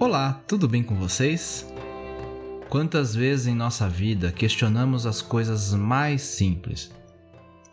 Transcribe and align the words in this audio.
Olá, 0.00 0.40
tudo 0.46 0.68
bem 0.68 0.80
com 0.80 0.94
vocês? 0.94 1.66
Quantas 2.68 3.16
vezes 3.16 3.48
em 3.48 3.54
nossa 3.54 3.88
vida 3.88 4.30
questionamos 4.30 5.06
as 5.06 5.20
coisas 5.20 5.74
mais 5.74 6.22
simples? 6.22 6.92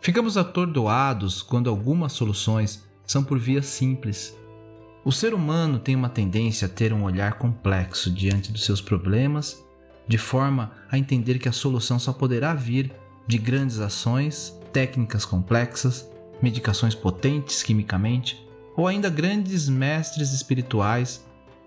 Ficamos 0.00 0.36
atordoados 0.36 1.40
quando 1.40 1.70
algumas 1.70 2.14
soluções 2.14 2.82
são 3.06 3.22
por 3.22 3.38
vias 3.38 3.66
simples. 3.66 4.36
O 5.04 5.12
ser 5.12 5.34
humano 5.34 5.78
tem 5.78 5.94
uma 5.94 6.08
tendência 6.08 6.66
a 6.66 6.68
ter 6.68 6.92
um 6.92 7.04
olhar 7.04 7.34
complexo 7.34 8.10
diante 8.10 8.50
dos 8.50 8.64
seus 8.64 8.80
problemas, 8.80 9.64
de 10.08 10.18
forma 10.18 10.72
a 10.90 10.98
entender 10.98 11.38
que 11.38 11.48
a 11.48 11.52
solução 11.52 11.96
só 11.96 12.12
poderá 12.12 12.54
vir 12.54 12.92
de 13.24 13.38
grandes 13.38 13.78
ações, 13.78 14.52
técnicas 14.72 15.24
complexas, 15.24 16.10
medicações 16.42 16.92
potentes 16.92 17.62
quimicamente, 17.62 18.44
ou 18.76 18.88
ainda 18.88 19.08
grandes 19.08 19.68
mestres 19.68 20.32
espirituais 20.32 21.24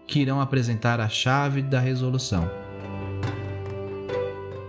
que 0.09 0.19
irão 0.19 0.41
apresentar 0.41 0.99
a 0.99 1.07
chave 1.07 1.61
da 1.61 1.79
resolução. 1.79 2.49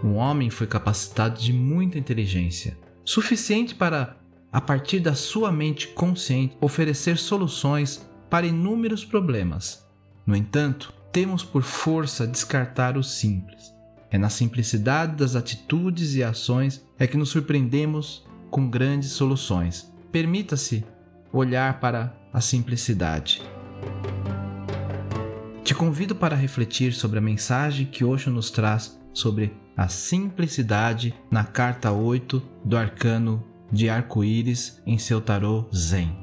O 0.04 0.12
homem 0.12 0.50
foi 0.50 0.66
capacitado 0.66 1.40
de 1.40 1.50
muita 1.50 1.98
inteligência, 1.98 2.76
suficiente 3.04 3.74
para, 3.74 4.16
a 4.52 4.60
partir 4.60 5.00
da 5.00 5.14
sua 5.14 5.50
mente 5.50 5.88
consciente, 5.88 6.56
oferecer 6.60 7.16
soluções 7.16 8.06
para 8.28 8.46
inúmeros 8.46 9.02
problemas. 9.02 9.86
No 10.26 10.36
entanto, 10.36 10.92
temos 11.10 11.42
por 11.42 11.62
força 11.62 12.26
descartar 12.26 12.98
o 12.98 13.02
simples. 13.02 13.74
É 14.10 14.18
na 14.18 14.28
simplicidade 14.28 15.16
das 15.16 15.36
atitudes 15.36 16.14
e 16.14 16.22
ações 16.22 16.84
é 16.98 17.06
que 17.06 17.16
nos 17.16 17.30
surpreendemos 17.30 18.26
com 18.50 18.68
grandes 18.68 19.12
soluções. 19.12 19.90
Permita-se 20.12 20.84
olhar 21.32 21.80
para 21.80 22.14
a 22.32 22.40
simplicidade. 22.40 23.42
Te 25.70 25.74
convido 25.76 26.16
para 26.16 26.34
refletir 26.34 26.92
sobre 26.92 27.20
a 27.20 27.22
mensagem 27.22 27.86
que 27.86 28.04
Osho 28.04 28.28
nos 28.28 28.50
traz 28.50 29.00
sobre 29.14 29.56
a 29.76 29.86
simplicidade 29.86 31.14
na 31.30 31.44
carta 31.44 31.92
8 31.92 32.42
do 32.64 32.76
arcano 32.76 33.46
de 33.70 33.88
arco-íris 33.88 34.82
em 34.84 34.98
seu 34.98 35.20
tarô 35.20 35.68
Zen. 35.72 36.19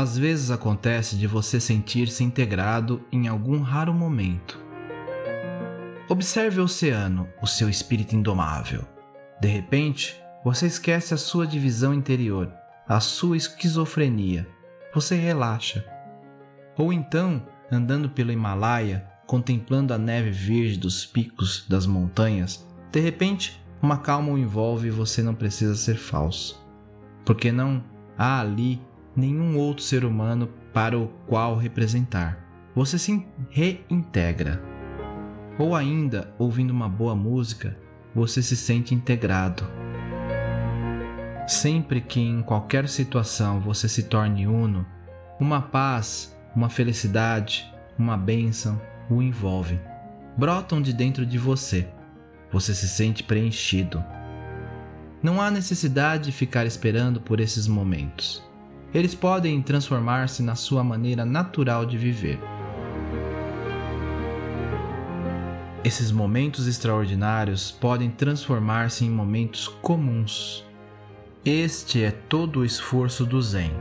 Às 0.00 0.16
vezes 0.16 0.52
acontece 0.52 1.16
de 1.16 1.26
você 1.26 1.58
sentir-se 1.58 2.22
integrado 2.22 3.02
em 3.10 3.26
algum 3.26 3.62
raro 3.62 3.92
momento. 3.92 4.56
Observe 6.08 6.60
o 6.60 6.64
oceano, 6.64 7.28
o 7.42 7.48
seu 7.48 7.68
espírito 7.68 8.14
indomável. 8.14 8.84
De 9.40 9.48
repente, 9.48 10.16
você 10.44 10.68
esquece 10.68 11.14
a 11.14 11.16
sua 11.16 11.48
divisão 11.48 11.92
interior, 11.92 12.48
a 12.86 13.00
sua 13.00 13.36
esquizofrenia. 13.36 14.46
Você 14.94 15.16
relaxa. 15.16 15.84
Ou 16.76 16.92
então, 16.92 17.42
andando 17.68 18.08
pelo 18.08 18.30
Himalaia, 18.30 19.04
contemplando 19.26 19.92
a 19.92 19.98
neve 19.98 20.30
verde 20.30 20.78
dos 20.78 21.04
picos 21.04 21.66
das 21.68 21.86
montanhas, 21.86 22.64
de 22.92 23.00
repente, 23.00 23.60
uma 23.82 23.98
calma 23.98 24.30
o 24.30 24.38
envolve 24.38 24.86
e 24.86 24.92
você 24.92 25.24
não 25.24 25.34
precisa 25.34 25.74
ser 25.74 25.96
falso. 25.96 26.64
Porque 27.24 27.50
não 27.50 27.82
há 28.16 28.38
ali 28.38 28.80
nenhum 29.18 29.58
outro 29.58 29.82
ser 29.82 30.04
humano 30.04 30.48
para 30.72 30.96
o 30.96 31.08
qual 31.26 31.56
representar. 31.56 32.38
Você 32.74 32.98
se 32.98 33.26
reintegra. 33.50 34.62
Ou 35.58 35.74
ainda, 35.74 36.32
ouvindo 36.38 36.70
uma 36.70 36.88
boa 36.88 37.16
música, 37.16 37.76
você 38.14 38.40
se 38.40 38.56
sente 38.56 38.94
integrado. 38.94 39.64
Sempre 41.48 42.00
que 42.00 42.20
em 42.20 42.42
qualquer 42.42 42.88
situação 42.88 43.58
você 43.58 43.88
se 43.88 44.04
torne 44.04 44.46
uno, 44.46 44.86
uma 45.40 45.60
paz, 45.60 46.38
uma 46.54 46.68
felicidade, 46.68 47.66
uma 47.98 48.16
bênção 48.16 48.80
o 49.10 49.20
envolve. 49.20 49.80
Brotam 50.36 50.80
de 50.80 50.92
dentro 50.92 51.26
de 51.26 51.38
você. 51.38 51.88
Você 52.52 52.72
se 52.72 52.88
sente 52.88 53.24
preenchido. 53.24 54.04
Não 55.20 55.40
há 55.40 55.50
necessidade 55.50 56.26
de 56.26 56.32
ficar 56.32 56.66
esperando 56.66 57.20
por 57.20 57.40
esses 57.40 57.66
momentos 57.66 58.47
eles 58.92 59.14
podem 59.14 59.60
transformar-se 59.60 60.42
na 60.42 60.54
sua 60.54 60.82
maneira 60.82 61.24
natural 61.24 61.84
de 61.84 61.98
viver. 61.98 62.40
Esses 65.84 66.10
momentos 66.10 66.66
extraordinários 66.66 67.70
podem 67.70 68.10
transformar-se 68.10 69.04
em 69.04 69.10
momentos 69.10 69.68
comuns. 69.68 70.64
Este 71.44 72.02
é 72.02 72.10
todo 72.10 72.60
o 72.60 72.64
esforço 72.64 73.24
do 73.24 73.40
Zen. 73.40 73.72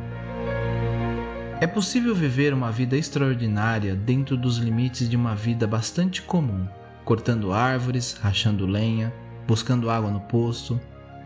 É 1.59 1.65
possível 1.65 2.13
viver 2.13 2.53
uma 2.53 2.71
vida 2.71 2.95
extraordinária 2.95 3.95
dentro 3.95 4.37
dos 4.37 4.57
limites 4.57 5.09
de 5.09 5.15
uma 5.15 5.35
vida 5.35 5.65
bastante 5.65 6.21
comum, 6.21 6.67
cortando 7.03 7.51
árvores, 7.51 8.13
rachando 8.13 8.67
lenha, 8.67 9.11
buscando 9.47 9.89
água 9.89 10.11
no 10.11 10.19
poço. 10.19 10.79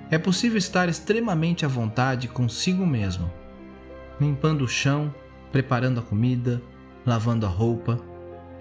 É 0.09 0.17
possível 0.17 0.57
estar 0.57 0.87
extremamente 0.87 1.65
à 1.65 1.67
vontade 1.67 2.27
consigo 2.27 2.85
mesmo 2.85 3.40
limpando 4.21 4.61
o 4.61 4.67
chão, 4.67 5.13
preparando 5.51 5.99
a 5.99 6.03
comida, 6.03 6.61
lavando 7.03 7.45
a 7.45 7.49
roupa. 7.49 7.97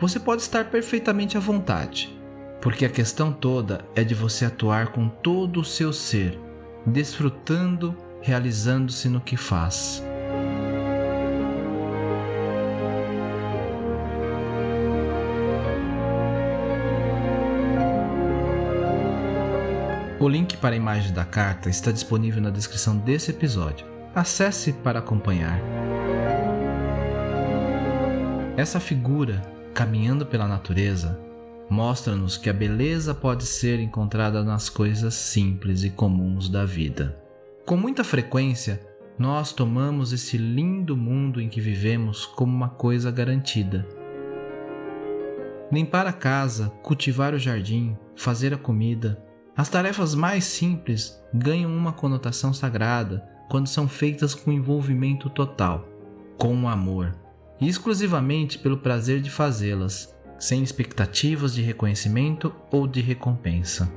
Você 0.00 0.18
pode 0.18 0.40
estar 0.40 0.64
perfeitamente 0.70 1.36
à 1.36 1.40
vontade, 1.40 2.18
porque 2.62 2.86
a 2.86 2.88
questão 2.88 3.30
toda 3.30 3.84
é 3.94 4.02
de 4.02 4.14
você 4.14 4.46
atuar 4.46 4.88
com 4.88 5.06
todo 5.06 5.60
o 5.60 5.64
seu 5.64 5.92
ser, 5.92 6.38
desfrutando, 6.86 7.94
realizando-se 8.22 9.08
no 9.08 9.20
que 9.20 9.36
faz. 9.36 10.02
O 20.18 20.28
link 20.28 20.56
para 20.58 20.74
a 20.74 20.76
imagem 20.76 21.12
da 21.12 21.24
carta 21.24 21.70
está 21.70 21.90
disponível 21.90 22.42
na 22.42 22.50
descrição 22.50 22.96
desse 22.96 23.30
episódio. 23.30 23.89
Acesse 24.12 24.72
para 24.72 24.98
acompanhar. 24.98 25.60
Essa 28.56 28.80
figura, 28.80 29.40
caminhando 29.72 30.26
pela 30.26 30.48
natureza, 30.48 31.16
mostra-nos 31.70 32.36
que 32.36 32.50
a 32.50 32.52
beleza 32.52 33.14
pode 33.14 33.46
ser 33.46 33.78
encontrada 33.78 34.42
nas 34.42 34.68
coisas 34.68 35.14
simples 35.14 35.84
e 35.84 35.90
comuns 35.90 36.48
da 36.48 36.64
vida. 36.64 37.22
Com 37.64 37.76
muita 37.76 38.02
frequência, 38.02 38.80
nós 39.16 39.52
tomamos 39.52 40.12
esse 40.12 40.36
lindo 40.36 40.96
mundo 40.96 41.40
em 41.40 41.48
que 41.48 41.60
vivemos 41.60 42.26
como 42.26 42.52
uma 42.52 42.68
coisa 42.68 43.12
garantida. 43.12 43.86
Limpar 45.70 46.08
a 46.08 46.12
casa, 46.12 46.68
cultivar 46.82 47.32
o 47.32 47.38
jardim, 47.38 47.96
fazer 48.16 48.52
a 48.52 48.58
comida, 48.58 49.22
as 49.56 49.68
tarefas 49.68 50.16
mais 50.16 50.42
simples 50.42 51.22
ganham 51.32 51.72
uma 51.72 51.92
conotação 51.92 52.52
sagrada 52.52 53.30
quando 53.50 53.66
são 53.66 53.88
feitas 53.88 54.32
com 54.32 54.52
envolvimento 54.52 55.28
total, 55.28 55.84
com 56.38 56.68
amor, 56.68 57.16
e 57.60 57.68
exclusivamente 57.68 58.56
pelo 58.56 58.78
prazer 58.78 59.20
de 59.20 59.28
fazê-las, 59.28 60.14
sem 60.38 60.62
expectativas 60.62 61.52
de 61.52 61.60
reconhecimento 61.60 62.54
ou 62.70 62.86
de 62.86 63.00
recompensa. 63.00 63.92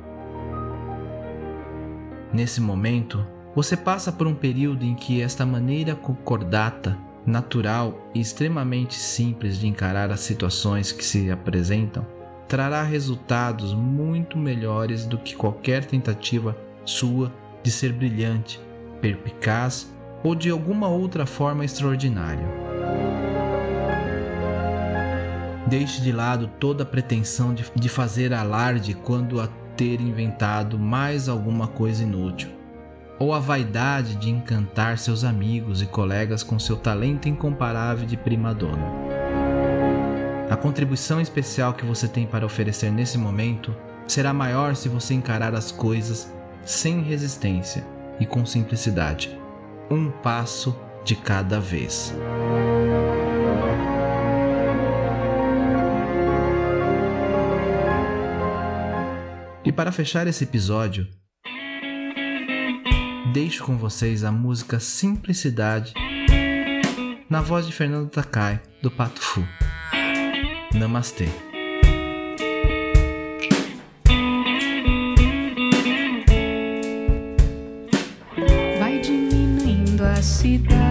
Nesse 2.33 2.59
momento, 2.59 3.23
você 3.55 3.77
passa 3.77 4.11
por 4.11 4.25
um 4.25 4.33
período 4.33 4.83
em 4.83 4.95
que 4.95 5.21
esta 5.21 5.45
maneira 5.45 5.93
concordata 5.93 6.97
natural 7.23 8.09
e 8.11 8.19
extremamente 8.19 8.95
simples 8.95 9.59
de 9.59 9.67
encarar 9.67 10.09
as 10.09 10.21
situações 10.21 10.91
que 10.91 11.05
se 11.05 11.29
apresentam, 11.29 12.07
trará 12.47 12.81
resultados 12.81 13.71
muito 13.71 14.35
melhores 14.35 15.05
do 15.05 15.19
que 15.19 15.35
qualquer 15.35 15.85
tentativa 15.85 16.57
sua 16.83 17.31
de 17.61 17.69
ser 17.69 17.93
brilhante, 17.93 18.59
perpicaz 19.03 19.93
ou 20.23 20.33
de 20.33 20.49
alguma 20.49 20.87
outra 20.87 21.25
forma 21.25 21.65
extraordinária. 21.65 22.47
Deixe 25.67 26.01
de 26.01 26.13
lado 26.13 26.49
toda 26.57 26.85
pretensão 26.85 27.53
de, 27.53 27.65
de 27.75 27.89
fazer 27.89 28.33
alarde 28.33 28.93
quando 28.93 29.41
a 29.41 29.49
ter 29.75 29.99
inventado 29.99 30.79
mais 30.79 31.27
alguma 31.27 31.67
coisa 31.67 32.03
inútil, 32.03 32.49
ou 33.19 33.33
a 33.33 33.39
vaidade 33.39 34.15
de 34.15 34.29
encantar 34.29 34.97
seus 34.97 35.25
amigos 35.25 35.81
e 35.81 35.85
colegas 35.85 36.41
com 36.41 36.57
seu 36.57 36.77
talento 36.77 37.27
incomparável 37.27 38.05
de 38.05 38.15
prima 38.15 38.53
dona. 38.53 38.87
A 40.49 40.55
contribuição 40.55 41.19
especial 41.19 41.73
que 41.73 41.85
você 41.85 42.07
tem 42.07 42.25
para 42.25 42.45
oferecer 42.45 42.89
nesse 42.89 43.17
momento 43.17 43.75
será 44.07 44.31
maior 44.31 44.75
se 44.75 44.87
você 44.87 45.13
encarar 45.13 45.53
as 45.55 45.71
coisas 45.71 46.31
sem 46.63 47.01
resistência 47.01 47.92
e 48.19 48.25
com 48.25 48.45
simplicidade, 48.45 49.37
um 49.89 50.09
passo 50.09 50.75
de 51.03 51.15
cada 51.15 51.59
vez. 51.59 52.13
E 59.65 59.71
para 59.71 59.91
fechar 59.91 60.27
esse 60.27 60.43
episódio, 60.43 61.07
deixo 63.31 63.63
com 63.63 63.77
vocês 63.77 64.23
a 64.23 64.31
música 64.31 64.79
Simplicidade 64.79 65.93
na 67.29 67.41
voz 67.41 67.65
de 67.65 67.71
Fernando 67.71 68.09
Takai, 68.09 68.61
do 68.81 68.91
Pato 68.91 69.21
Fu. 69.21 69.43
Namastê. 70.73 71.52
Diminuindo 80.43 80.75
a 80.75 80.82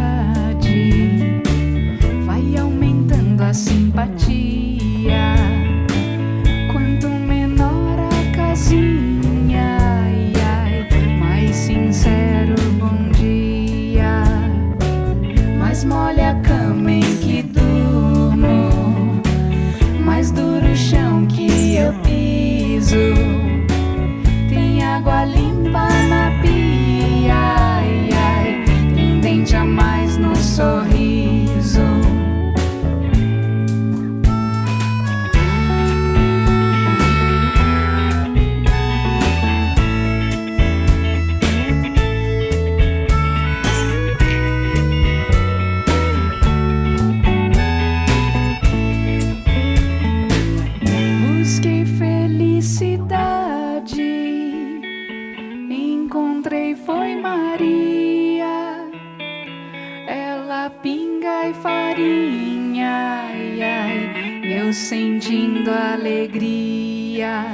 pinga 60.82 61.48
e 61.48 61.54
farinha, 61.54 63.28
ai, 63.28 63.62
ai, 63.62 64.60
eu 64.60 64.72
sentindo 64.72 65.70
alegria. 65.70 67.44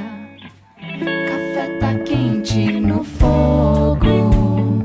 Café 0.79 1.77
tá 1.79 1.93
quente 2.03 2.71
no 2.79 3.03
fogo, 3.03 4.81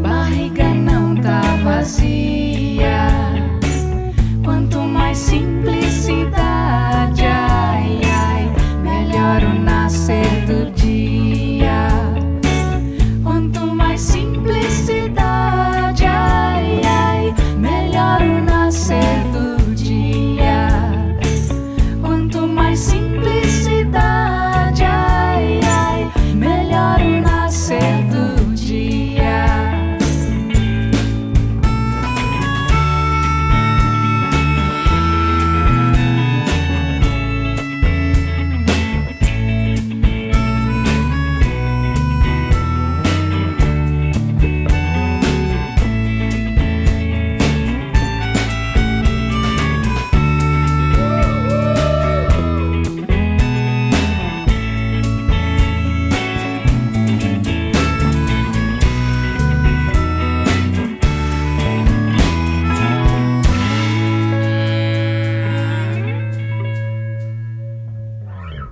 barriga 0.00 0.72
não 0.72 1.16
tá 1.16 1.40
vazia. 1.64 2.35